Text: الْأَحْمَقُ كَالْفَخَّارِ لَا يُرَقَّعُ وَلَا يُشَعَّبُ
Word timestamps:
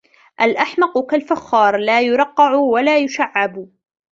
الْأَحْمَقُ 0.41 1.05
كَالْفَخَّارِ 1.11 1.77
لَا 1.77 2.01
يُرَقَّعُ 2.01 2.55
وَلَا 2.55 2.97
يُشَعَّبُ 2.97 3.69